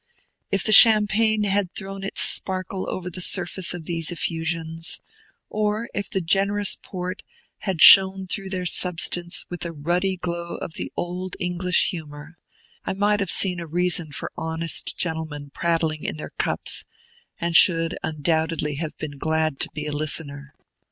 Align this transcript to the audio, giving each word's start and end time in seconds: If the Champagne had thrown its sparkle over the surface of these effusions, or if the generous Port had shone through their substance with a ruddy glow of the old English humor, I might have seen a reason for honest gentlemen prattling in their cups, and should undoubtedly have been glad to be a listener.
If 0.49 0.63
the 0.63 0.71
Champagne 0.71 1.43
had 1.43 1.75
thrown 1.75 2.03
its 2.03 2.23
sparkle 2.23 2.89
over 2.89 3.07
the 3.11 3.21
surface 3.21 3.71
of 3.71 3.83
these 3.85 4.09
effusions, 4.09 4.99
or 5.47 5.89
if 5.93 6.09
the 6.09 6.21
generous 6.21 6.75
Port 6.75 7.21
had 7.59 7.83
shone 7.83 8.25
through 8.25 8.49
their 8.49 8.65
substance 8.65 9.45
with 9.51 9.63
a 9.63 9.71
ruddy 9.71 10.17
glow 10.17 10.55
of 10.55 10.73
the 10.73 10.91
old 10.97 11.35
English 11.39 11.89
humor, 11.91 12.39
I 12.83 12.93
might 12.93 13.19
have 13.19 13.29
seen 13.29 13.59
a 13.59 13.67
reason 13.67 14.11
for 14.11 14.31
honest 14.35 14.97
gentlemen 14.97 15.51
prattling 15.51 16.03
in 16.03 16.17
their 16.17 16.31
cups, 16.39 16.83
and 17.39 17.55
should 17.55 17.95
undoubtedly 18.01 18.77
have 18.77 18.97
been 18.97 19.19
glad 19.19 19.59
to 19.59 19.69
be 19.71 19.85
a 19.85 19.91
listener. 19.91 20.55